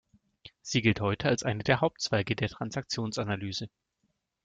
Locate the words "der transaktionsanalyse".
2.35-3.69